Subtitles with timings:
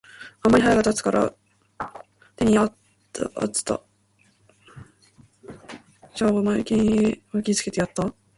[0.41, 1.33] あんまり腹が立つたから、
[2.35, 2.71] 手に在
[3.51, 3.81] つた
[6.15, 8.11] 飛車を眉間へ擲きつけてやつた。